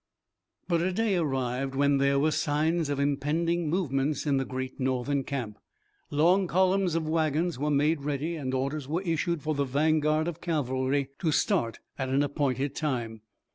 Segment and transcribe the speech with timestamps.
[0.67, 5.23] But a day arrived when there were signs of impending movements in the great Northern
[5.23, 5.59] camp.
[6.09, 10.41] Long columns of wagons were made ready and orders were issued for the vanguard of
[10.41, 13.21] cavalry to start at an appointed time.